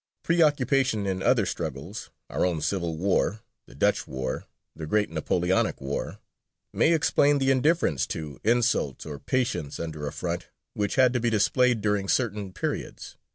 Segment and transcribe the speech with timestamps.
[0.23, 5.79] Pre occupation in other struggles our own civil war, the Dutch war, the great Napoleonic
[5.79, 6.17] war
[6.73, 11.81] may explain the indifference to insult or patience under affront which had to be displayed
[11.81, 13.15] during certain periods.